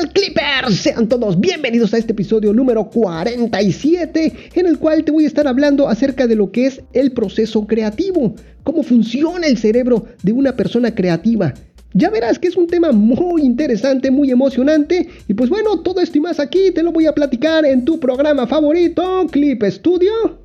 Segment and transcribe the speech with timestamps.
[0.00, 0.76] tal Clippers?
[0.76, 5.46] Sean todos bienvenidos a este episodio número 47 en el cual te voy a estar
[5.46, 10.56] hablando acerca de lo que es el proceso creativo, cómo funciona el cerebro de una
[10.56, 11.52] persona creativa.
[11.92, 16.16] Ya verás que es un tema muy interesante, muy emocionante y pues bueno, todo esto
[16.18, 20.38] y más aquí te lo voy a platicar en tu programa favorito, Clip Studio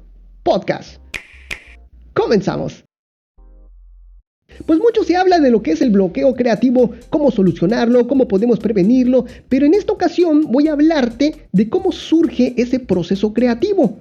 [0.44, 1.00] Podcast.
[2.14, 2.84] Comenzamos.
[4.66, 8.60] Pues mucho se habla de lo que es el bloqueo creativo, cómo solucionarlo, cómo podemos
[8.60, 14.00] prevenirlo, pero en esta ocasión voy a hablarte de cómo surge ese proceso creativo.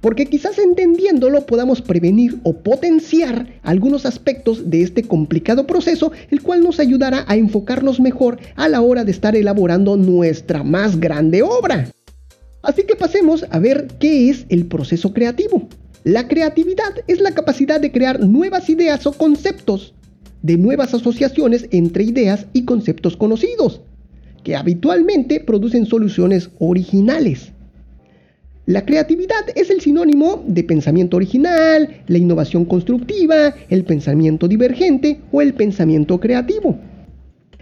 [0.00, 6.62] Porque quizás entendiéndolo podamos prevenir o potenciar algunos aspectos de este complicado proceso, el cual
[6.62, 11.88] nos ayudará a enfocarnos mejor a la hora de estar elaborando nuestra más grande obra.
[12.62, 15.68] Así que pasemos a ver qué es el proceso creativo.
[16.04, 19.94] La creatividad es la capacidad de crear nuevas ideas o conceptos,
[20.42, 23.80] de nuevas asociaciones entre ideas y conceptos conocidos,
[24.42, 27.52] que habitualmente producen soluciones originales.
[28.66, 35.40] La creatividad es el sinónimo de pensamiento original, la innovación constructiva, el pensamiento divergente o
[35.40, 36.78] el pensamiento creativo.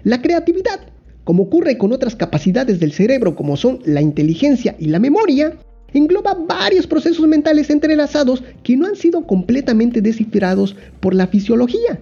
[0.02, 0.80] La creatividad,
[1.22, 5.56] como ocurre con otras capacidades del cerebro como son la inteligencia y la memoria,
[5.94, 12.00] engloba varios procesos mentales entrelazados que no han sido completamente descifrados por la fisiología.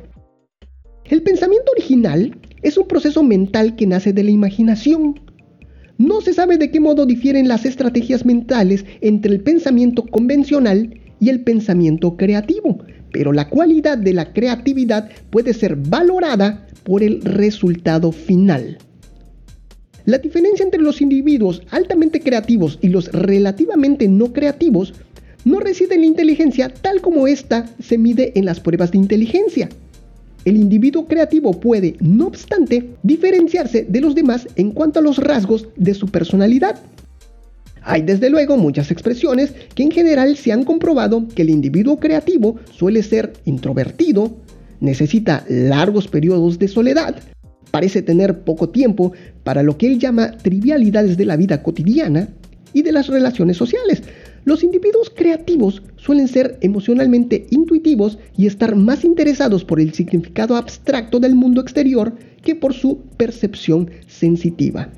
[1.05, 5.21] El pensamiento original es un proceso mental que nace de la imaginación.
[5.99, 11.29] No se sabe de qué modo difieren las estrategias mentales entre el pensamiento convencional y
[11.29, 12.79] el pensamiento creativo,
[13.13, 18.79] pero la cualidad de la creatividad puede ser valorada por el resultado final.
[20.07, 24.95] La diferencia entre los individuos altamente creativos y los relativamente no creativos
[25.45, 29.69] no reside en la inteligencia tal como ésta se mide en las pruebas de inteligencia.
[30.45, 35.69] El individuo creativo puede, no obstante, diferenciarse de los demás en cuanto a los rasgos
[35.77, 36.81] de su personalidad.
[37.83, 42.57] Hay desde luego muchas expresiones que en general se han comprobado que el individuo creativo
[42.71, 44.37] suele ser introvertido,
[44.81, 47.17] necesita largos periodos de soledad,
[47.71, 49.13] parece tener poco tiempo
[49.45, 52.29] para lo que él llama trivialidades de la vida cotidiana
[52.73, 54.03] y de las relaciones sociales.
[54.45, 61.21] Los individuos creativos suelen ser emocionalmente intuitivos y estar más interesados por el significado abstracto
[61.21, 64.89] del mundo exterior que por su percepción sensitiva.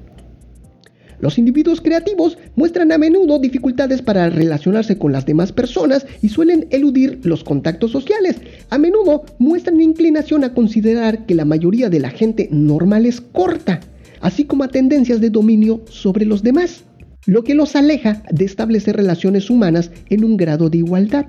[1.22, 6.66] Los individuos creativos muestran a menudo dificultades para relacionarse con las demás personas y suelen
[6.70, 8.36] eludir los contactos sociales.
[8.70, 13.80] A menudo muestran inclinación a considerar que la mayoría de la gente normal es corta,
[14.22, 16.84] así como a tendencias de dominio sobre los demás,
[17.26, 21.26] lo que los aleja de establecer relaciones humanas en un grado de igualdad.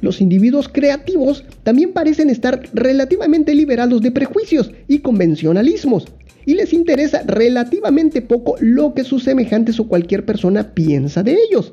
[0.00, 6.06] Los individuos creativos también parecen estar relativamente liberados de prejuicios y convencionalismos,
[6.44, 11.72] y les interesa relativamente poco lo que sus semejantes o cualquier persona piensa de ellos.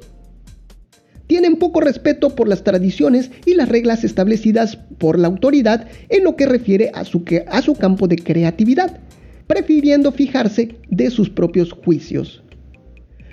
[1.28, 6.36] Tienen poco respeto por las tradiciones y las reglas establecidas por la autoridad en lo
[6.36, 7.24] que refiere a su,
[7.75, 9.00] campo de creatividad,
[9.49, 12.41] prefiriendo fijarse de sus propios juicios.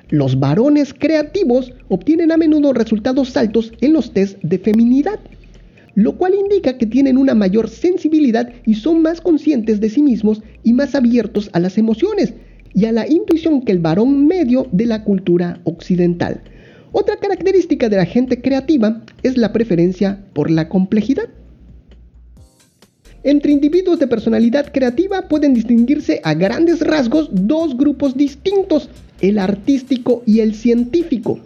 [0.08, 5.20] Los varones creativos obtienen a menudo resultados altos en los test de feminidad
[5.96, 10.42] lo cual indica que tienen una mayor sensibilidad y son más conscientes de sí mismos
[10.62, 12.34] y más abiertos a las emociones
[12.74, 16.42] y a la intuición que el varón medio de la cultura occidental.
[16.92, 21.30] Otra característica de la gente creativa es la preferencia por la complejidad.
[23.26, 28.88] Entre individuos de personalidad creativa pueden distinguirse a grandes rasgos dos grupos distintos,
[29.20, 31.40] el artístico y el científico.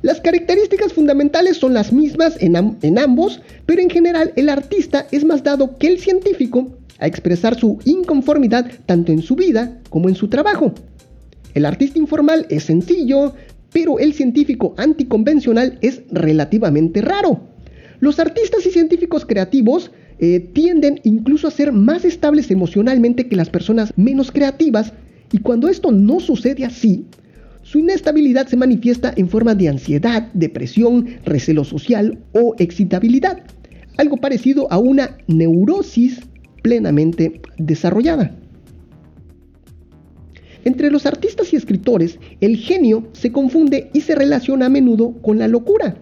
[0.00, 2.56] Las características fundamentales son las mismas en,
[2.98, 7.78] ambos, pero en general el artista es más dado que el científico a expresar su
[7.84, 10.72] inconformidad tanto en su vida como en su trabajo.
[11.52, 13.34] El artista informal es sencillo,
[13.74, 17.40] pero el científico anticonvencional es relativamente raro.
[17.98, 19.90] Los artistas y científicos creativos
[20.22, 24.92] eh, tienden incluso a ser más estables emocionalmente que las personas menos creativas,
[25.32, 27.06] y cuando esto no sucede así,
[27.62, 33.42] su inestabilidad se manifiesta en forma de ansiedad, depresión, recelo social o excitabilidad,
[33.96, 36.20] algo parecido a una neurosis
[36.62, 38.36] plenamente desarrollada.
[40.64, 45.38] Entre los artistas y escritores, el genio se confunde y se relaciona a menudo con
[45.38, 45.96] la locura.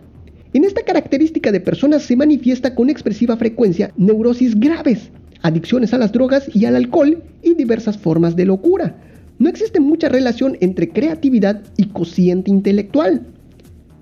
[0.58, 5.08] En esta característica de personas se manifiesta con expresiva frecuencia neurosis graves,
[5.40, 8.96] adicciones a las drogas y al alcohol y diversas formas de locura,
[9.38, 13.22] no existe mucha relación entre creatividad y cociente intelectual.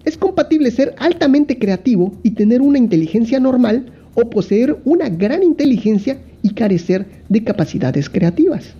[0.07, 6.17] Es compatible ser altamente creativo y tener una inteligencia normal o poseer una gran inteligencia
[6.41, 8.73] y carecer de capacidades creativas.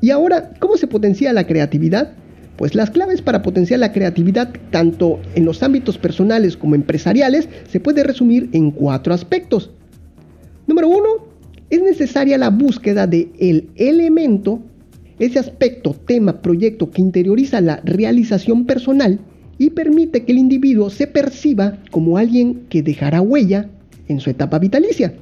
[0.00, 2.12] Y ahora, ¿cómo se potencia la creatividad?
[2.56, 7.80] Pues las claves para potenciar la creatividad tanto en los ámbitos personales como empresariales se
[7.80, 9.70] puede resumir en cuatro aspectos.
[10.66, 11.26] Número uno,
[11.68, 14.60] es necesaria la búsqueda de el elemento,
[15.18, 19.18] ese aspecto, tema, proyecto que interioriza la realización personal
[19.58, 23.68] y permite que el individuo se perciba como alguien que dejará huella
[24.08, 25.14] en su etapa vitalicia.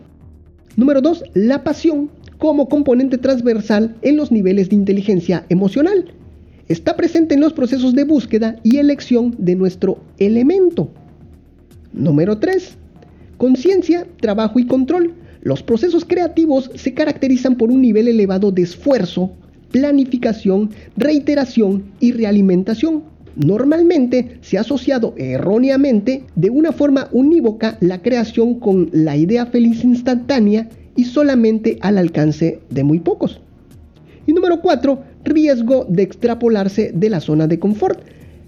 [0.77, 1.25] Número 2.
[1.35, 6.13] La pasión como componente transversal en los niveles de inteligencia emocional.
[6.69, 10.91] Está presente en los procesos de búsqueda y elección de nuestro elemento.
[11.93, 12.77] Número 3.
[13.37, 15.15] Conciencia, trabajo y control.
[15.43, 19.33] Los procesos creativos se caracterizan por un nivel elevado de esfuerzo,
[19.71, 23.03] planificación, reiteración y realimentación
[23.37, 29.83] Normalmente se ha asociado erróneamente de una forma unívoca la creación con la idea feliz
[29.83, 33.41] instantánea y solamente al alcance de muy pocos.
[34.27, 38.01] Y número 4, riesgo de extrapolarse de la zona de confort.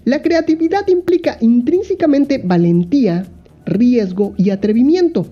[0.05, 3.25] La creatividad implica intrínsecamente valentía,
[3.65, 5.27] riesgo y atrevimiento.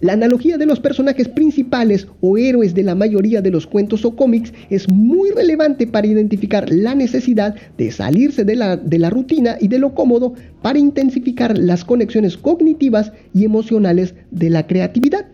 [0.00, 4.16] La analogía de los personajes principales o héroes de la mayoría de los cuentos o
[4.16, 9.58] cómics es muy relevante para identificar la necesidad de salirse de la, de la rutina
[9.60, 10.32] y de lo cómodo
[10.62, 15.26] para intensificar las conexiones cognitivas y emocionales de la creatividad.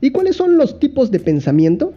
[0.00, 1.94] ¿Y cuáles son los tipos de pensamiento?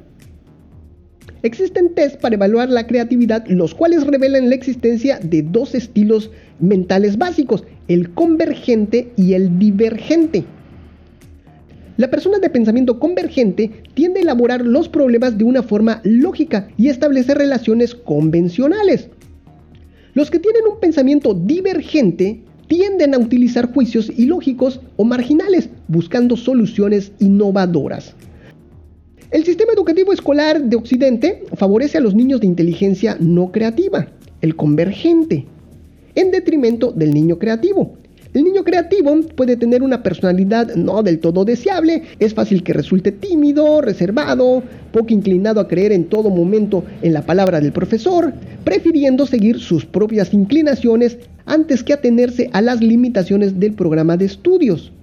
[1.46, 7.20] Existen test para evaluar la creatividad, los cuales revelan la existencia de dos estilos mentales
[7.20, 10.44] básicos, el convergente y el divergente.
[11.98, 16.88] La persona de pensamiento convergente tiende a elaborar los problemas de una forma lógica y
[16.88, 19.10] establecer relaciones convencionales.
[20.16, 27.12] Los que tienen un pensamiento divergente tienden a utilizar juicios ilógicos o marginales, buscando soluciones
[27.20, 28.16] innovadoras.
[29.36, 34.08] El sistema educativo escolar de Occidente favorece a los niños de inteligencia no creativa,
[34.40, 35.46] el convergente,
[36.16, 37.98] en detrimento del niño creativo,
[38.34, 43.12] el niño creativo puede tener una personalidad no del todo deseable, es fácil que resulte
[43.12, 48.34] tímido, reservado, poco inclinado a creer en todo momento en la palabra del profesor,
[48.64, 54.94] prefiriendo seguir sus propias inclinaciones antes que atenerse a las limitaciones del programa de estudios.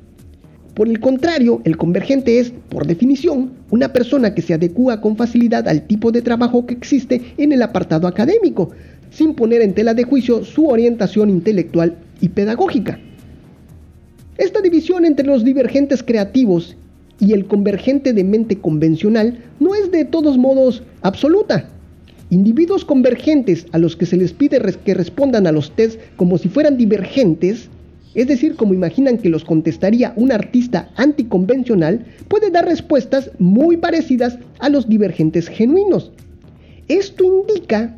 [0.74, 5.68] Por el contrario, el convergente es, por definición, una persona que se adecua con facilidad
[5.68, 8.70] al tipo de trabajo que existe en el apartado académico,
[9.10, 12.98] sin poner en tela de juicio su orientación intelectual y pedagógica.
[14.38, 16.74] Esta división entre los divergentes creativos
[17.20, 21.68] y el convergente de mente convencional no es de todos modos absoluta.
[22.30, 26.48] Individuos convergentes a los que se les pide que respondan a los tests como si
[26.48, 27.68] fueran divergentes,
[28.14, 34.38] es decir, como imaginan que los contestaría un artista anticonvencional, puede dar respuestas muy parecidas
[34.58, 36.12] a los divergentes genuinos.
[36.88, 37.96] Esto indica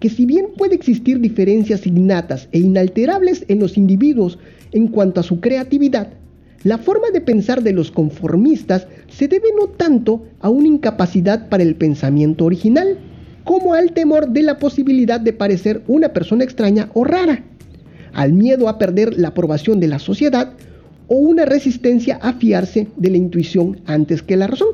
[0.00, 4.38] que si bien puede existir diferencias innatas e inalterables en los individuos
[4.72, 6.08] en cuanto a su creatividad,
[6.64, 11.62] la forma de pensar de los conformistas se debe no tanto a una incapacidad para
[11.62, 12.98] el pensamiento original,
[13.44, 17.44] como al temor de la posibilidad de parecer una persona extraña o rara,
[18.14, 20.52] al miedo a perder la aprobación de la sociedad
[21.08, 24.68] o una resistencia a fiarse de la intuición antes que la razón.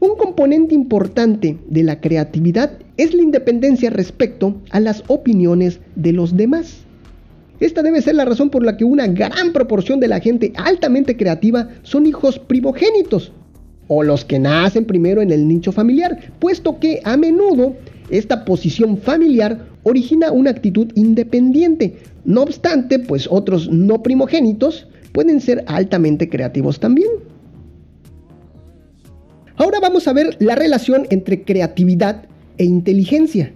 [0.00, 6.36] Un componente importante de la creatividad es la independencia respecto a las opiniones de los
[6.36, 6.84] demás.
[7.60, 11.16] Esta debe ser la razón por la que una gran proporción de la gente altamente
[11.16, 13.32] creativa son hijos primogénitos,
[13.88, 17.74] o los que nacen primero en el nicho familiar, puesto que a menudo
[18.10, 21.96] esta posición familiar origina una actitud independiente.
[22.24, 27.08] No obstante, pues otros no primogénitos pueden ser altamente creativos también.
[29.56, 32.26] Ahora vamos a ver la relación entre creatividad
[32.58, 33.52] e inteligencia.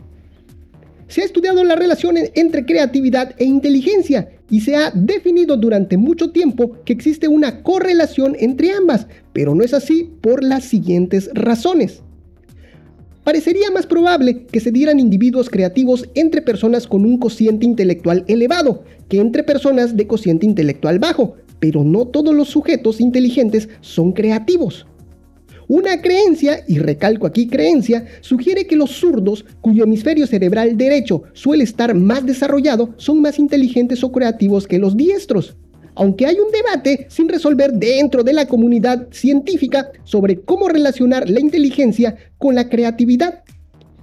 [1.07, 6.31] Se ha estudiado la relación entre creatividad e inteligencia y se ha definido durante mucho
[6.31, 12.03] tiempo que existe una correlación entre ambas, pero no es así por las siguientes razones.
[13.25, 18.83] Parecería más probable que se dieran individuos creativos entre personas con un cociente intelectual elevado
[19.09, 24.87] que entre personas de cociente intelectual bajo, pero no todos los sujetos inteligentes son creativos.
[25.69, 31.63] Una creencia, y recalco aquí creencia, sugiere que los zurdos, cuyo hemisferio cerebral derecho suele
[31.63, 35.57] estar más desarrollado, son más inteligentes o creativos que los diestros.
[35.95, 41.41] Aunque hay un debate sin resolver dentro de la comunidad científica sobre cómo relacionar la
[41.41, 43.43] inteligencia con la creatividad.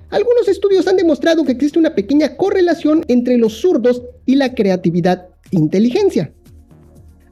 [0.10, 5.29] Algunos estudios han demostrado que existe una pequeña correlación entre los zurdos y la creatividad
[5.51, 6.34] e inteligencia.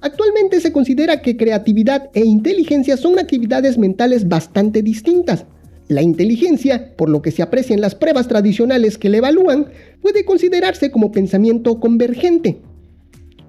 [0.02, 5.46] Actualmente se considera que creatividad e inteligencia son actividades mentales bastante distintas.
[5.88, 9.68] La inteligencia, por lo que se aprecia en las pruebas tradicionales que le evalúan,
[10.02, 12.62] puede considerarse como pensamiento convergente,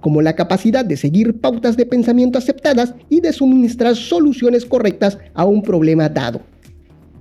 [0.00, 5.44] como la capacidad de seguir pautas de pensamiento aceptadas y de suministrar soluciones correctas a
[5.44, 6.40] un problema dado.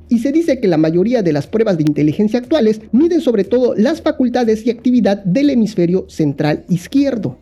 [0.09, 3.75] Y se dice que la mayoría de las pruebas de inteligencia actuales miden sobre todo
[3.75, 7.39] las facultades y actividad del hemisferio central izquierdo.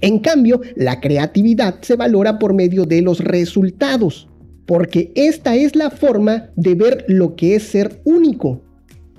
[0.00, 4.28] En cambio, la creatividad se valora por medio de los resultados,
[4.66, 8.60] porque esta es la forma de ver lo que es ser único.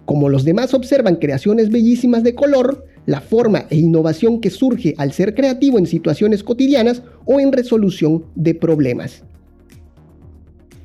[0.06, 5.12] Como los demás observan creaciones bellísimas de color, la forma e innovación que surge al
[5.14, 9.24] ser creativo en situaciones cotidianas o en resolución de problemas.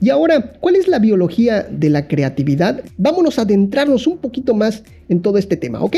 [0.00, 2.82] Y ahora, ¿cuál es la biología de la creatividad?
[2.96, 5.96] Vámonos a adentrarnos un poquito más en todo este tema, ¿ok?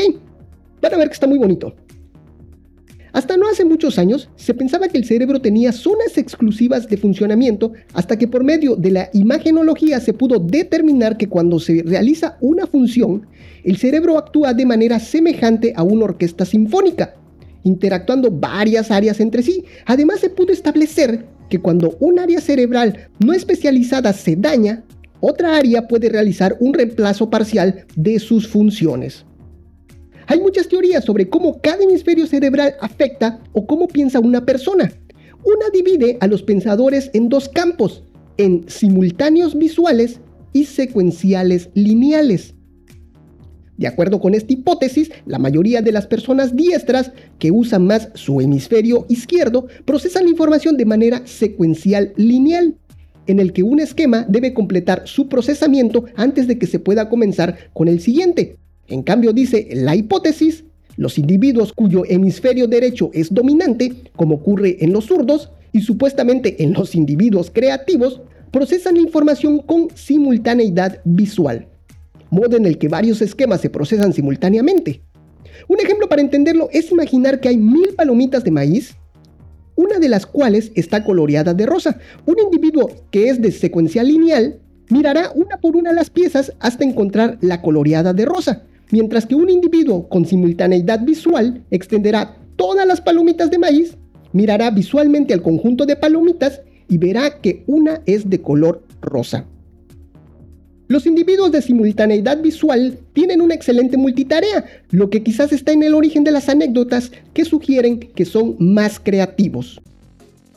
[0.81, 1.73] Van a ver que está muy bonito.
[3.13, 7.71] Hasta no hace muchos años se pensaba que el cerebro tenía zonas exclusivas de funcionamiento
[7.93, 12.65] hasta que por medio de la imagenología se pudo determinar que cuando se realiza una
[12.65, 13.27] función,
[13.63, 17.13] el cerebro actúa de manera semejante a una orquesta sinfónica,
[17.63, 19.63] interactuando varias áreas entre sí.
[19.85, 24.83] Además se pudo establecer que cuando un área cerebral no especializada se daña,
[25.19, 29.23] otra área puede realizar un reemplazo parcial de sus funciones.
[30.27, 34.91] Hay muchas teorías sobre cómo cada hemisferio cerebral afecta o cómo piensa una persona.
[35.43, 38.03] Una divide a los pensadores en dos campos,
[38.37, 40.19] en simultáneos visuales
[40.53, 42.55] y secuenciales lineales.
[43.77, 48.39] De acuerdo con esta hipótesis, la mayoría de las personas diestras que usan más su
[48.39, 52.77] hemisferio izquierdo procesan la información de manera secuencial lineal,
[53.25, 57.71] en el que un esquema debe completar su procesamiento antes de que se pueda comenzar
[57.73, 58.57] con el siguiente.
[58.93, 60.65] En cambio, dice la hipótesis,
[60.97, 66.73] los individuos cuyo hemisferio derecho es dominante, como ocurre en los zurdos, y supuestamente en
[66.73, 68.21] los individuos creativos,
[68.51, 71.65] procesan la información con simultaneidad visual,
[72.29, 75.01] modo en el que varios esquemas se procesan simultáneamente.
[75.67, 78.95] Un ejemplo para entenderlo es imaginar que hay mil palomitas de maíz,
[79.75, 81.97] una de las cuales está coloreada de rosa.
[82.27, 84.59] Un individuo que es de secuencial lineal
[84.91, 89.49] mirará una por una las piezas hasta encontrar la coloreada de rosa mientras que un
[89.49, 93.97] individuo con simultaneidad visual extenderá todas las palomitas de maíz,
[94.33, 99.47] mirará visualmente al conjunto de palomitas y verá que una es de color rosa.
[100.89, 105.95] Los individuos de simultaneidad visual tienen una excelente multitarea, lo que quizás está en el
[105.95, 109.81] origen de las anécdotas que sugieren que son más creativos.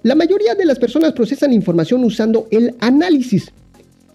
[0.02, 3.50] La mayoría de las personas procesan información usando el análisis,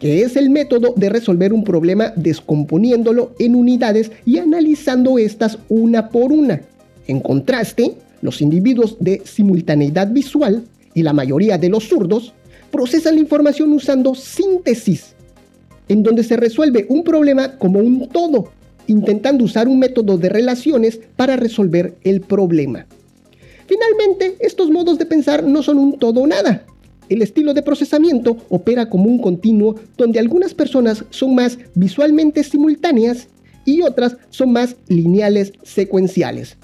[0.02, 6.10] que es el método de resolver un problema descomponiéndolo en unidades y analizando estas una
[6.10, 6.62] por una.
[7.08, 7.94] En contraste,
[8.24, 10.64] los individuos de simultaneidad visual
[10.96, 12.34] y la mayoría de los zurdos
[12.72, 15.14] procesan la información usando síntesis,
[15.88, 18.52] en donde se resuelve un problema como un todo,
[18.88, 22.88] intentando usar un método de relaciones para resolver el problema.
[23.68, 26.66] Finalmente, estos modos de pensar no son un todo o nada,
[27.12, 33.28] el estilo de procesamiento opera como un continuo donde algunas personas son más visualmente simultáneas
[33.66, 36.56] y otras son más lineales secuenciales.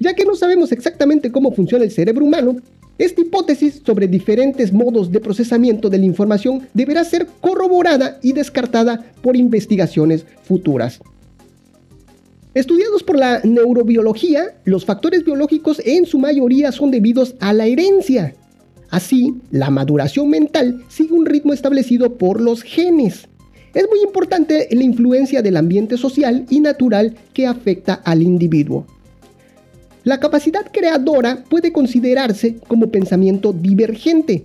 [0.00, 2.56] Ya que no sabemos exactamente cómo funciona el cerebro humano,
[2.98, 9.04] esta hipótesis sobre diferentes modos de procesamiento de la información deberá ser corroborada y descartada
[9.22, 11.00] por investigaciones futuras.
[12.54, 18.34] Estudiados por la neurobiología, los factores biológicos en su mayoría son debidos a la herencia,
[18.90, 23.28] Así, la maduración mental sigue un ritmo establecido por los genes.
[23.74, 28.86] Es muy importante la influencia del ambiente social y natural que afecta al individuo.
[30.04, 34.44] La capacidad creadora puede considerarse como pensamiento divergente,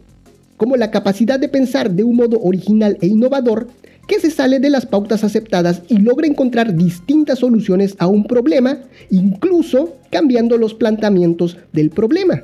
[0.58, 3.68] como la capacidad de pensar de un modo original e innovador
[4.08, 8.80] que se sale de las pautas aceptadas y logra encontrar distintas soluciones a un problema,
[9.12, 12.42] incluso cambiando los planteamientos del problema.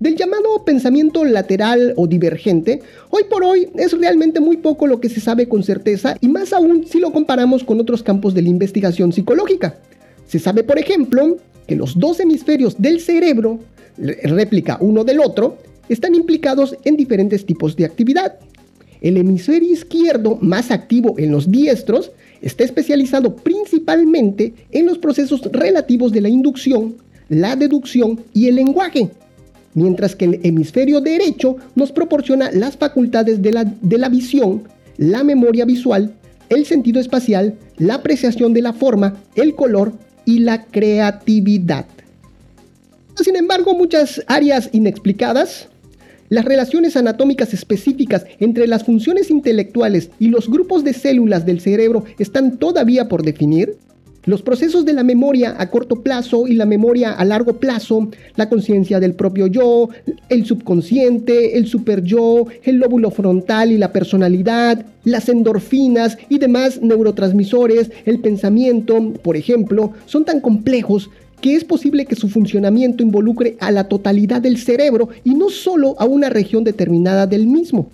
[0.00, 5.08] Del llamado pensamiento lateral o divergente, hoy por hoy es realmente muy poco lo que
[5.08, 8.48] se sabe con certeza y más aún si lo comparamos con otros campos de la
[8.48, 9.76] investigación psicológica.
[10.24, 13.58] Se sabe, por ejemplo, que los dos hemisferios del cerebro,
[13.96, 18.38] réplica uno del otro, están implicados en diferentes tipos de actividad.
[19.00, 26.12] El hemisferio izquierdo, más activo en los diestros, está especializado principalmente en los procesos relativos
[26.12, 26.94] de la inducción,
[27.28, 29.10] la deducción y el lenguaje,
[29.74, 34.64] mientras que el hemisferio derecho nos proporciona las facultades de la, de la visión,
[34.96, 36.14] la memoria visual,
[36.48, 39.92] el sentido espacial, la apreciación de la forma, el color
[40.24, 41.86] y la creatividad.
[43.16, 45.68] Sin embargo, muchas áreas inexplicadas
[46.28, 52.04] las relaciones anatómicas específicas entre las funciones intelectuales y los grupos de células del cerebro
[52.18, 53.76] están todavía por definir?
[54.28, 58.50] Los procesos de la memoria a corto plazo y la memoria a largo plazo, la
[58.50, 59.88] conciencia del propio yo,
[60.28, 66.82] el subconsciente, el super yo, el lóbulo frontal y la personalidad, las endorfinas y demás
[66.82, 71.08] neurotransmisores, el pensamiento, por ejemplo, son tan complejos
[71.40, 75.96] que es posible que su funcionamiento involucre a la totalidad del cerebro y no solo
[75.98, 77.88] a una región determinada del mismo.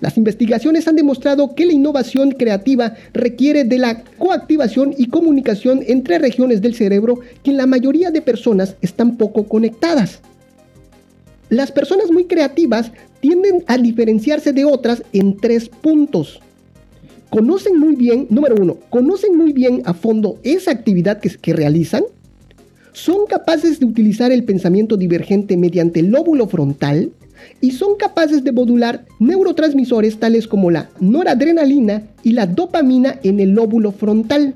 [0.00, 6.18] Las investigaciones han demostrado que la innovación creativa requiere de la coactivación y comunicación entre
[6.18, 10.20] regiones del cerebro que en la mayoría de personas están poco conectadas.
[11.48, 16.40] Las personas muy creativas tienden a diferenciarse de otras en tres puntos.
[17.30, 22.04] Conocen muy bien, número uno, conocen muy bien a fondo esa actividad que, realizan
[22.92, 27.12] son capaces de utilizar el pensamiento divergente mediante el lóbulo frontal
[27.60, 33.50] y son capaces de modular neurotransmisores tales como la noradrenalina y la dopamina en el
[33.50, 34.54] lóbulo frontal.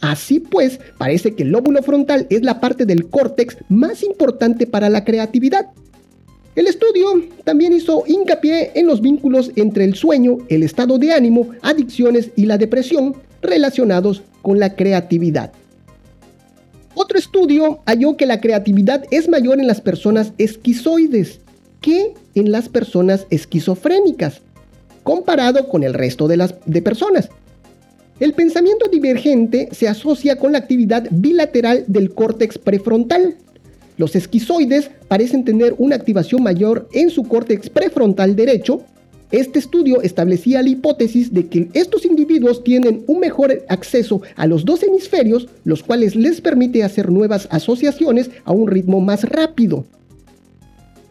[0.00, 4.88] Así pues, parece que el lóbulo frontal es la parte del córtex más importante para
[4.88, 5.66] la creatividad.
[6.56, 7.06] El estudio
[7.44, 12.46] también hizo hincapié en los vínculos entre el sueño, el estado de ánimo, adicciones y
[12.46, 15.52] la depresión relacionados con la creatividad.
[16.94, 21.40] Otro estudio halló que la creatividad es mayor en las personas esquizoides
[21.80, 24.40] que en las personas esquizofrénicas,
[25.02, 27.30] comparado con el resto de las de personas.
[28.18, 33.36] El pensamiento divergente se asocia con la actividad bilateral del córtex prefrontal.
[33.96, 38.84] Los esquizoides parecen tener una activación mayor en su córtex prefrontal derecho
[39.30, 44.64] este estudio establecía la hipótesis de que estos individuos tienen un mejor acceso a los
[44.64, 49.84] dos hemisferios, los cuales les permite hacer nuevas asociaciones a un ritmo más rápido.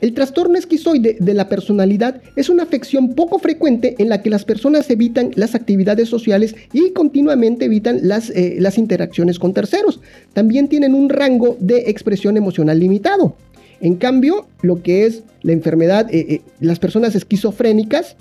[0.02, 4.46] El trastorno esquizoide de la personalidad es una afección poco frecuente en la que las
[4.46, 10.00] personas evitan las actividades sociales y continuamente evitan las, eh, las interacciones con terceros.
[10.34, 13.36] También tienen un rango de expresión emocional limitado.
[13.82, 18.16] En cambio, lo que es la enfermedad, eh, eh, las personas esquizofrénicas,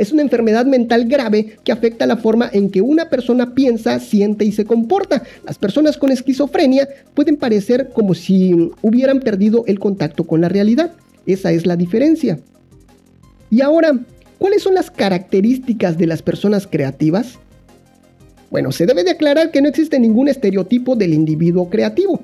[0.00, 4.46] es una enfermedad mental grave que afecta la forma en que una persona piensa, siente
[4.46, 5.24] y se comporta.
[5.44, 10.92] Las personas con esquizofrenia pueden parecer como si hubieran perdido el contacto con la realidad.
[11.26, 12.40] Esa es la diferencia.
[13.50, 14.00] Y ahora,
[14.38, 17.38] ¿cuáles son las características de las personas creativas?
[18.50, 22.22] Bueno, se debe de aclarar que no existe ningún estereotipo del individuo creativo.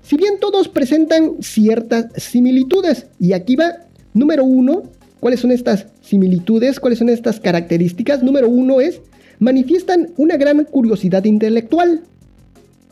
[0.00, 3.74] Si bien todos presentan ciertas similitudes, y aquí va,
[4.14, 4.84] número uno,
[5.24, 6.78] ¿cuáles son estas similitudes?
[6.78, 8.22] ¿Cuáles son estas características?
[8.22, 9.00] Número uno es,
[9.38, 12.02] manifiestan una gran curiosidad intelectual.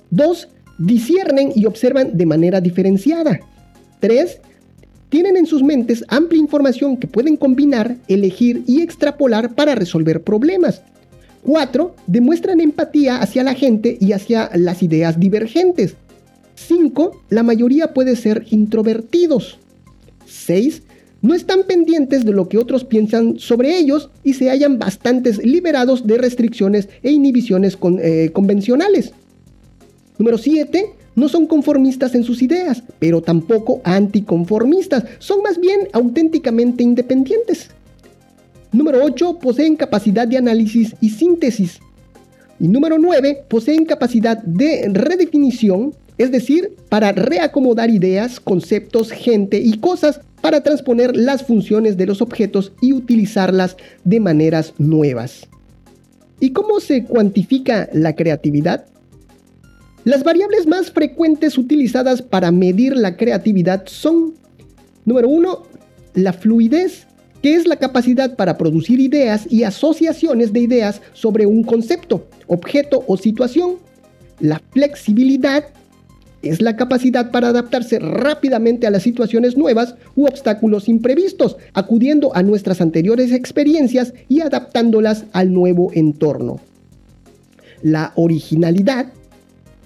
[0.08, 3.38] Dos, disciernen y observan de manera diferenciada.
[4.00, 4.40] Tres,
[5.10, 10.80] tienen en sus mentes amplia información que pueden combinar, elegir y extrapolar para resolver problemas.
[11.42, 11.94] 4.
[12.06, 15.96] Demuestran empatía hacia la gente y hacia las ideas divergentes.
[16.54, 17.24] 5.
[17.28, 19.58] La mayoría puede ser introvertidos.
[20.24, 20.82] 6.
[21.22, 26.04] No están pendientes de lo que otros piensan sobre ellos y se hallan bastantes liberados
[26.04, 29.12] de restricciones e inhibiciones eh, convencionales.
[30.18, 30.94] Número 7.
[31.14, 35.04] No son conformistas en sus ideas, pero tampoco anticonformistas.
[35.20, 37.68] Son más bien auténticamente independientes.
[38.72, 39.38] Número 8.
[39.38, 41.78] Poseen capacidad de análisis y síntesis.
[42.58, 43.44] Y número 9.
[43.46, 51.16] Poseen capacidad de redefinición es decir, para reacomodar ideas, conceptos, gente y cosas para transponer
[51.16, 55.48] las funciones de los objetos y utilizarlas de maneras nuevas.
[56.40, 58.84] ¿Y cómo se cuantifica la creatividad?
[60.04, 64.34] Las variables más frecuentes utilizadas para medir la creatividad son,
[65.04, 65.62] número uno,
[66.14, 67.06] la fluidez,
[67.40, 73.04] que es la capacidad para producir ideas y asociaciones de ideas sobre un concepto, objeto
[73.06, 73.76] o situación.
[74.40, 75.66] La flexibilidad,
[76.42, 82.42] es la capacidad para adaptarse rápidamente a las situaciones nuevas u obstáculos imprevistos, acudiendo a
[82.42, 86.60] nuestras anteriores experiencias y adaptándolas al nuevo entorno.
[87.82, 89.12] La originalidad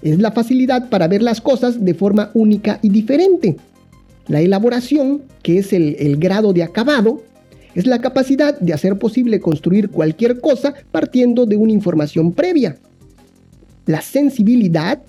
[0.01, 3.57] es la facilidad para ver las cosas de forma única y diferente.
[4.27, 7.23] La elaboración, que es el, grado de acabado,
[7.75, 12.77] es la capacidad de hacer posible construir cualquier cosa partiendo de una información previa.
[13.85, 15.01] La sensibilidad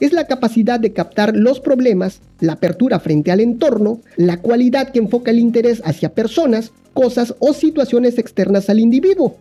[0.00, 5.00] es la capacidad de captar los problemas, la apertura frente al entorno, la cualidad que
[5.00, 9.36] enfoca el interés hacia personas, cosas o situaciones externas al individuo.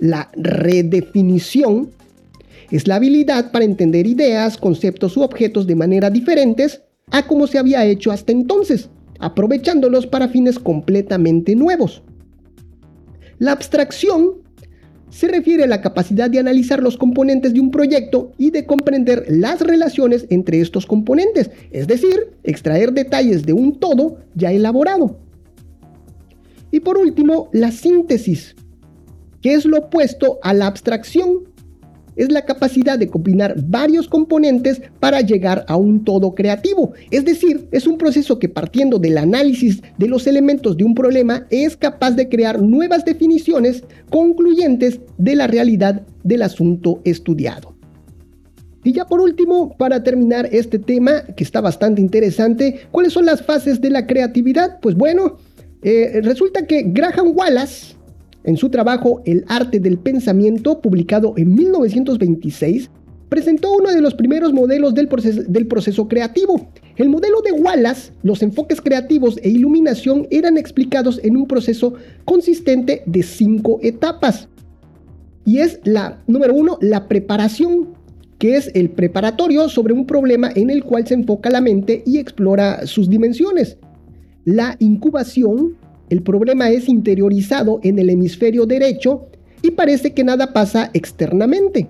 [0.00, 1.90] La redefinición
[2.70, 7.58] es la habilidad para entender ideas, conceptos u objetos de manera diferentes a como se
[7.58, 8.88] había hecho hasta entonces.
[9.22, 12.02] aprovechándolos para fines completamente nuevos.
[13.38, 14.36] La abstracción
[15.10, 19.26] se refiere a la capacidad de analizar los componentes de un proyecto y de comprender
[19.28, 25.18] las relaciones entre estos componentes, es decir, extraer detalles de un todo ya elaborado.
[26.70, 28.54] Y por último, la síntesis,
[29.42, 31.49] que es lo opuesto a la abstracción.
[32.20, 36.92] Es la capacidad de combinar varios componentes para llegar a un todo creativo.
[37.10, 41.46] Es decir, es un proceso que partiendo del análisis de los elementos de un problema
[41.48, 47.74] es capaz de crear nuevas definiciones concluyentes de la realidad del asunto estudiado.
[48.84, 53.40] Y ya por último, para terminar este tema que está bastante interesante, ¿cuáles son las
[53.40, 54.78] fases de la creatividad?
[54.80, 55.38] Pues bueno,
[55.80, 57.94] eh, resulta que Graham Wallace,
[58.44, 62.90] en su trabajo El arte del pensamiento, publicado en 1926,
[63.30, 66.68] presentó uno de los primeros modelos del proceso, del proceso, creativo.
[66.96, 73.02] El modelo de Wallace, los enfoques creativos e iluminación eran explicados en un proceso consistente
[73.06, 74.48] de cinco etapas.
[75.44, 77.94] Y es la, número uno, la preparación,
[78.38, 82.18] que es el preparatorio sobre un problema en el cual se enfoca la mente y
[82.18, 83.78] explora sus dimensiones.
[84.44, 85.76] La incubación,
[86.10, 89.28] el problema es interiorizado en el hemisferio derecho
[89.62, 91.88] y parece que nada pasa externamente.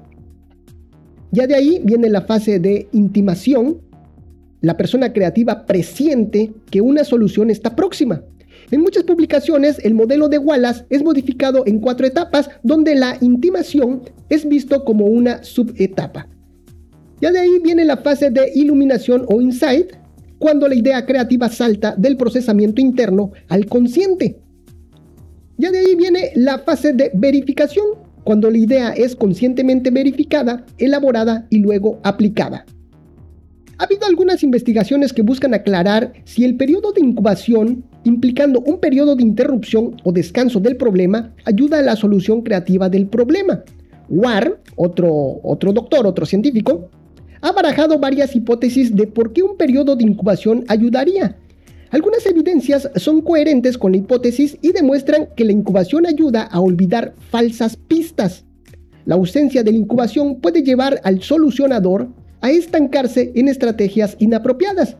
[1.33, 3.80] Ya de ahí viene la fase de intimación.
[4.61, 8.22] La persona creativa presiente que una solución está próxima.
[8.70, 14.02] En muchas publicaciones, el modelo de Wallace es modificado en cuatro etapas, donde la intimación
[14.28, 16.28] es visto como una subetapa.
[17.20, 19.92] Ya de ahí viene la fase de iluminación o insight,
[20.40, 24.40] cuando la idea creativa salta del procesamiento interno al consciente.
[25.59, 27.85] Ya de ahí viene la fase de verificación,
[28.24, 32.64] cuando la idea es conscientemente verificada, elaborada y luego aplicada.
[33.76, 39.16] Ha habido algunas investigaciones que buscan aclarar si el periodo de incubación, implicando un periodo
[39.16, 43.62] de interrupción o descanso del problema, ayuda a la solución creativa del problema.
[44.09, 46.90] War, otro, otro doctor, otro científico,
[47.40, 51.37] ha barajado varias hipótesis de por qué un periodo de incubación ayudaría.
[51.90, 57.14] Algunas evidencias son coherentes con la hipótesis y demuestran que la incubación ayuda a olvidar
[57.31, 58.44] falsas pistas.
[59.07, 62.09] La ausencia de la incubación puede llevar al solucionador
[62.40, 64.96] a estancarse en estrategias inapropiadas.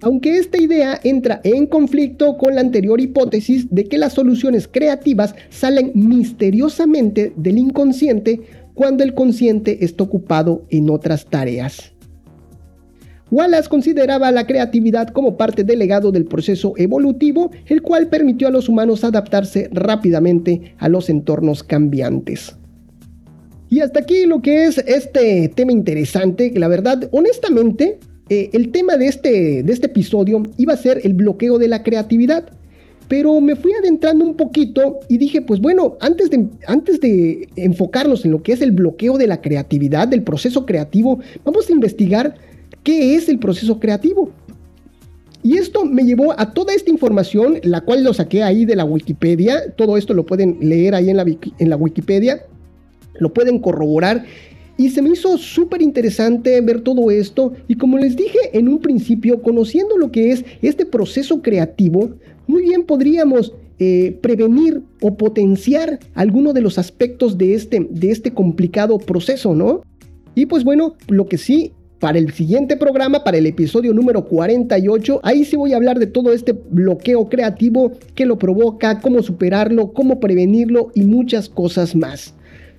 [0.00, 5.34] Aunque esta idea entra en conflicto con la anterior hipótesis de que las soluciones creativas
[5.50, 8.40] salen misteriosamente del inconsciente
[8.74, 11.92] cuando el consciente está ocupado en otras tareas.
[13.30, 18.50] Wallace consideraba la creatividad como parte del legado del proceso evolutivo, el cual permitió a
[18.50, 22.56] los humanos adaptarse rápidamente a los entornos cambiantes.
[23.70, 28.96] Y hasta aquí lo que es este tema interesante, la verdad, honestamente, eh, el tema
[28.96, 32.50] de este, de este episodio iba a ser el bloqueo de la creatividad.
[33.08, 38.24] Pero me fui adentrando un poquito y dije, pues bueno, antes de, antes de enfocarnos
[38.24, 42.34] en lo que es el bloqueo de la creatividad, del proceso creativo, vamos a investigar
[42.82, 44.30] qué es el proceso creativo.
[45.42, 48.86] Y esto me llevó a toda esta información, la cual lo saqué ahí de la
[48.86, 49.74] Wikipedia.
[49.76, 51.26] Todo esto lo pueden leer ahí en la,
[51.58, 52.46] en la Wikipedia.
[53.18, 54.24] Lo pueden corroborar.
[54.78, 57.52] Y se me hizo súper interesante ver todo esto.
[57.68, 62.14] Y como les dije en un principio, conociendo lo que es este proceso creativo,
[62.54, 68.32] muy bien podríamos eh, prevenir o potenciar alguno de los aspectos de este, de este
[68.32, 69.82] complicado proceso, ¿no?
[70.36, 75.18] Y pues bueno, lo que sí, para el siguiente programa, para el episodio número 48,
[75.24, 79.92] ahí sí voy a hablar de todo este bloqueo creativo que lo provoca, cómo superarlo,
[79.92, 82.34] cómo prevenirlo y muchas cosas más.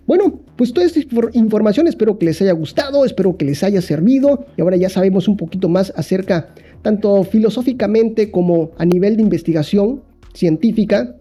[0.07, 0.99] Bueno, pues toda esta
[1.33, 5.27] información espero que les haya gustado, espero que les haya servido y ahora ya sabemos
[5.27, 10.03] un poquito más acerca tanto filosóficamente como a nivel de investigación
[10.35, 11.15] científica,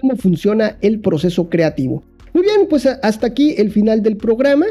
[0.00, 2.02] cómo funciona el proceso creativo.
[2.32, 4.66] Muy bien, pues hasta aquí el final del programa.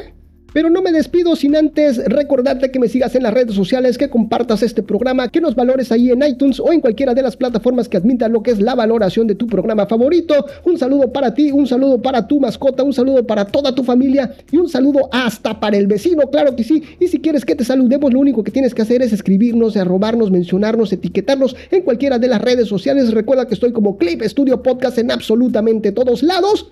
[0.53, 4.09] Pero no me despido sin antes recordarte que me sigas en las redes sociales, que
[4.09, 7.87] compartas este programa, que nos valores ahí en iTunes o en cualquiera de las plataformas
[7.87, 10.45] que admitan lo que es la valoración de tu programa favorito.
[10.65, 14.33] Un saludo para ti, un saludo para tu mascota, un saludo para toda tu familia
[14.51, 16.83] y un saludo hasta para el vecino, claro que sí.
[16.99, 20.31] Y si quieres que te saludemos, lo único que tienes que hacer es escribirnos, arrobarnos,
[20.31, 23.13] mencionarnos, etiquetarnos en cualquiera de las redes sociales.
[23.13, 26.71] Recuerda que estoy como Clip Studio Podcast en absolutamente todos lados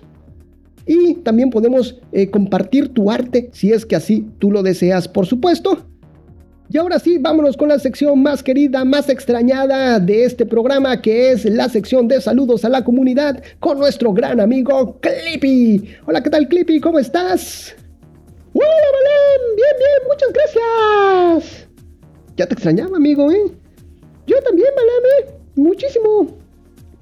[0.86, 5.26] y también podemos eh, compartir tu arte si es que así tú lo deseas, por
[5.26, 5.86] supuesto.
[6.72, 11.32] Y ahora sí, vámonos con la sección más querida, más extrañada de este programa, que
[11.32, 15.96] es la sección de saludos a la comunidad con nuestro gran amigo Clippy.
[16.06, 16.78] Hola, ¿qué tal Clippy?
[16.78, 17.74] ¿Cómo estás?
[18.52, 19.56] Hola, Belén.
[19.56, 21.68] Bien, bien, muchas gracias.
[22.36, 23.50] Ya te extrañaba, amigo, ¿eh?
[24.28, 25.40] Yo también, Balame.
[25.56, 26.39] Muchísimo.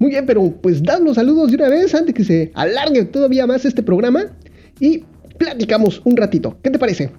[0.09, 3.63] Bien, pero pues dad los saludos de una vez antes que se alargue todavía más
[3.63, 4.25] este programa
[4.79, 5.03] y
[5.37, 6.57] platicamos un ratito.
[6.63, 7.11] ¿Qué te parece?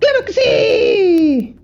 [0.00, 1.54] ¡Claro que sí!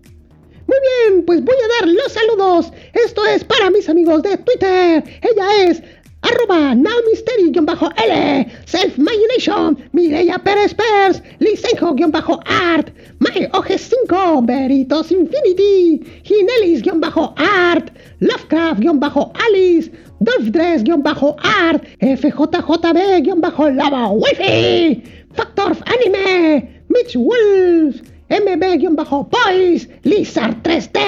[0.69, 0.77] Muy
[1.11, 2.73] bien, pues voy a dar los saludos.
[2.93, 5.03] Esto es para mis amigos de Twitter.
[5.23, 5.83] Ella es
[6.23, 19.91] arroba nowmystery-l, self-imagination, Mireya Pérez Pers, Lisenjo-art, MyOG5, Veritos Infinity, Ginelis-art, Lovecraft-alice,
[20.21, 25.03] Dolph3-art, FJJB-lava Wifi,
[25.35, 30.99] Factor Anime, Mitch Wolf, MB-Boys, Lizard 3D,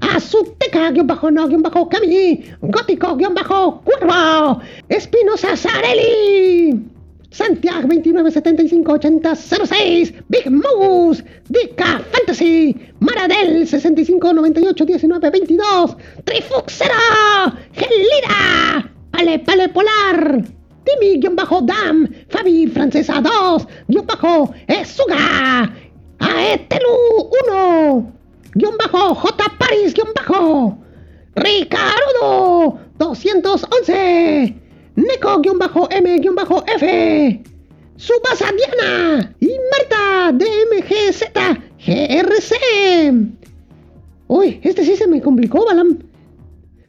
[0.00, 6.97] Azuteca-No-Cami, Gótico-Cuervo, Espinosa Sarelli,
[7.30, 20.42] Santiago 29758006, Big Moose, Dica Fantasy, Maradel 65981922, Trifuxera, Gelida, Pale Pale Polar,
[20.84, 23.66] Timmy-Dam, Fabi Francesa 2,
[24.06, 25.70] bajo, Esuga,
[26.18, 28.12] Aetelu 1,
[28.54, 29.44] guion bajo, J.
[29.58, 30.78] Paris, guion bajo,
[31.36, 34.54] Ricardo 211,
[34.98, 37.42] Neko, guion bajo, M, guion bajo, F,
[37.96, 41.22] Subasa Diana y Marta DMGZ
[41.86, 43.12] GRC.
[44.26, 45.98] Uy, este sí se me complicó, Balam.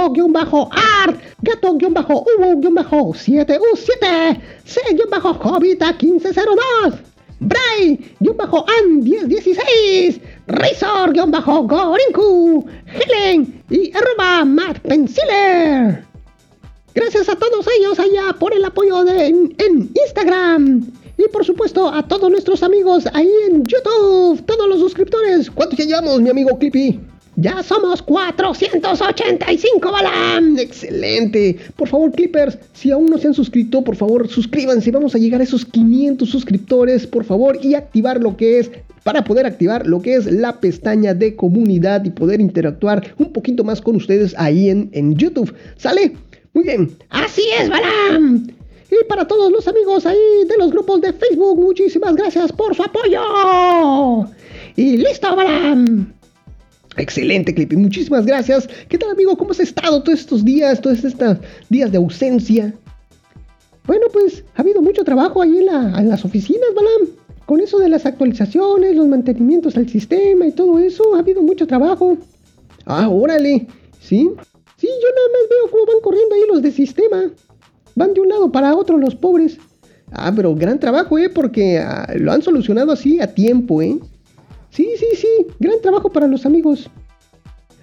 [1.43, 6.99] Gato-Ubu-7U7, C-Jovita1502,
[7.41, 16.06] Bray-An1016, Razor-Gorinku, Helen y arroba Matt Penciler.
[16.97, 20.91] Gracias a todos ellos allá por el apoyo de, en, Instagram.
[21.19, 25.51] Y por supuesto a todos nuestros amigos ahí en YouTube, todos los suscriptores.
[25.51, 26.99] ¿Cuántos ya llevamos, mi amigo Clippy?
[27.37, 30.59] Ya somos 485, Balam.
[30.59, 31.59] Excelente.
[31.77, 34.91] Por favor, Clippers, si aún no se han suscrito, por favor, suscríbanse.
[34.91, 38.71] Vamos a llegar a esos 500 suscriptores, por favor, y activar lo que es
[39.03, 43.63] para poder activar lo que es la pestaña de comunidad y poder interactuar un poquito
[43.63, 45.55] más con ustedes ahí en, en YouTube.
[45.77, 46.15] ¿Sale?
[46.57, 48.47] Muy bien, así es, Balam.
[48.91, 50.17] Y para todos los amigos ahí
[50.49, 54.27] de los grupos de Facebook, muchísimas gracias por su apoyo.
[54.75, 56.15] Y listo, Balam.
[56.97, 57.77] Excelente, Clippy.
[57.77, 58.71] Muchísimas gracias.
[58.89, 59.37] ¿Qué tal, amigo?
[59.37, 61.37] ¿Cómo has estado todos estos días, todos estos
[61.69, 62.73] días de ausencia?
[63.87, 67.11] Bueno, pues ha habido mucho trabajo ahí en, las oficinas, Balam.
[67.45, 71.67] Con eso de las actualizaciones, los mantenimientos al sistema y todo eso, ha habido mucho
[71.67, 72.17] trabajo.
[72.87, 73.67] Ah, órale.
[74.01, 74.31] ¿Sí?
[74.77, 77.31] Sí, yo nada más veo cómo van corriendo ahí los de sistema.
[77.95, 79.59] Van de un lado para otro los pobres.
[80.13, 81.29] Ah, pero gran trabajo, ¿eh?
[81.29, 83.99] Porque ah, lo han solucionado así a tiempo, ¿eh?
[84.71, 85.47] Sí, sí, sí.
[85.59, 86.91] Gran trabajo para los amigos.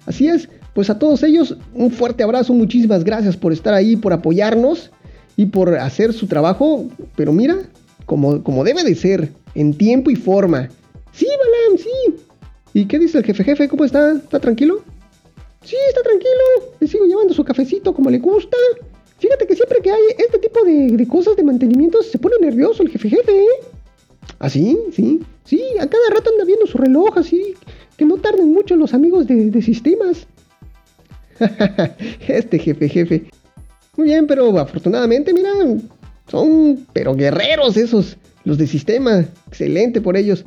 [0.06, 0.48] Así es.
[0.74, 2.52] Pues a todos ellos, un fuerte abrazo.
[2.52, 4.90] Muchísimas gracias por estar ahí, por apoyarnos
[5.36, 6.86] y por hacer su trabajo.
[7.16, 7.56] Pero mira,
[8.06, 10.68] como, como debe de ser, en tiempo y forma.
[11.12, 12.24] Sí, Balam, sí.
[12.72, 13.68] ¿Y qué dice el jefe jefe?
[13.68, 14.12] ¿Cómo está?
[14.12, 14.82] ¿Está tranquilo?
[15.64, 16.74] Sí, está tranquilo.
[16.80, 18.56] Le sigo llevando su cafecito como le gusta.
[19.18, 22.90] Fíjate que siempre que hay este tipo de, cosas de mantenimiento se pone nervioso el
[22.90, 23.64] jefe jefe, ¿eh?
[24.38, 24.78] ¿Ah, sí?
[24.92, 25.20] Sí.
[25.44, 27.54] Sí, a cada rato anda viendo su reloj, así.
[27.96, 30.26] Que no tarden mucho los amigos de, de sistemas.
[32.28, 33.24] este jefe jefe.
[33.96, 35.50] Muy bien, pero afortunadamente, mira,
[36.28, 39.24] son pero guerreros esos, los de sistema.
[39.48, 40.44] Excelente por ellos.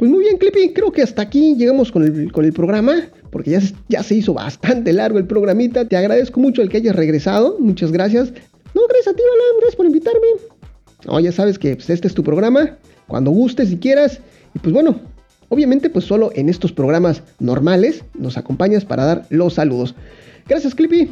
[0.00, 3.50] Pues muy bien, Clippy, creo que hasta aquí llegamos con el, con el programa porque
[3.50, 3.60] ya,
[3.90, 5.84] ya se hizo bastante largo el programita.
[5.84, 7.58] Te agradezco mucho el que hayas regresado.
[7.58, 8.32] Muchas gracias.
[8.72, 9.58] No, gracias a ti, Alan.
[9.58, 10.26] Gracias por invitarme.
[11.04, 12.78] No, ya sabes que pues, este es tu programa.
[13.08, 14.20] Cuando gustes y quieras.
[14.54, 14.98] Y pues bueno,
[15.50, 19.94] obviamente pues solo en estos programas normales nos acompañas para dar los saludos.
[20.48, 21.10] Gracias, Clippy.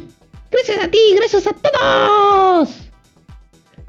[0.49, 2.88] Gracias a ti, gracias a todos.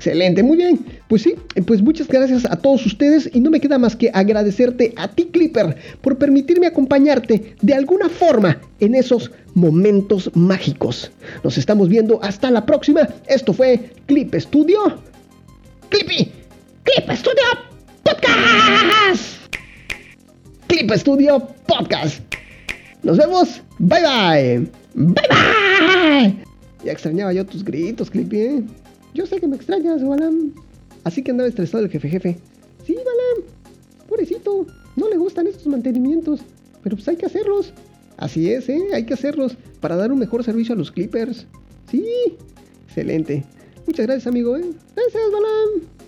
[0.00, 0.80] Excelente, muy bien.
[1.08, 1.34] Pues sí,
[1.66, 5.26] pues muchas gracias a todos ustedes y no me queda más que agradecerte a ti
[5.26, 11.10] Clipper por permitirme acompañarte de alguna forma en esos momentos mágicos.
[11.44, 13.06] Nos estamos viendo hasta la próxima.
[13.26, 15.02] Esto fue Clip Studio.
[15.90, 16.32] Clippy.
[16.84, 17.44] Clip Studio
[18.02, 19.52] Podcast.
[20.66, 22.22] Clip Studio Podcast.
[23.02, 23.60] Nos vemos.
[23.78, 24.70] Bye bye.
[24.94, 26.44] Bye bye.
[26.86, 28.38] Ya extrañaba yo tus gritos, Clippy.
[28.38, 28.62] ¿eh?
[29.14, 30.52] Yo sé que me extrañas, Balam.
[31.04, 32.38] Así que andaba estresado el jefe jefe.
[32.86, 33.48] Sí, Balam.
[34.08, 34.66] Pobrecito.
[34.96, 36.40] No le gustan estos mantenimientos.
[36.82, 37.72] pero pues hay que hacerlos.
[38.16, 38.80] Así es, ¿eh?
[38.92, 41.46] Hay que hacerlos para dar un mejor servicio a los Clippers.
[41.90, 42.04] Sí,
[42.86, 43.44] excelente.
[43.86, 44.64] Muchas gracias, amigo, ¿eh?
[44.94, 45.99] Gracias, Balam.